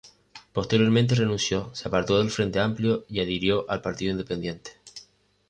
Posteriormente 0.51 1.13
renunció, 1.13 1.69
se 1.75 1.87
apartó 1.87 2.17
del 2.17 2.31
Frente 2.31 2.57
Amplio 2.59 3.05
y 3.07 3.19
adhirió 3.19 3.69
al 3.69 3.83
Partido 3.83 4.09
Independiente. 4.11 4.71